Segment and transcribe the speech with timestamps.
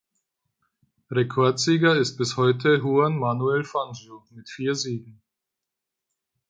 [1.11, 5.21] Rekordsieger ist bis heute Juan Manuel Fangio mit vier Siegen.